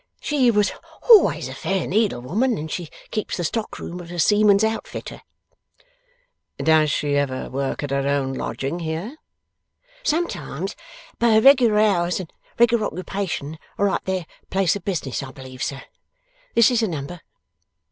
[0.19, 0.71] 'She was
[1.11, 5.21] always a fair needlewoman, and she keeps the stockroom of a seaman's outfitter.'
[6.57, 9.15] 'Does she ever work at her own lodging here?'
[10.01, 10.75] 'Sometimes;
[11.19, 15.61] but her regular hours and regular occupation are at their place of business, I believe,
[15.61, 15.83] sir.
[16.55, 17.21] This is the number.